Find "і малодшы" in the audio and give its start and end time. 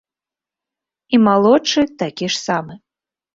1.17-1.81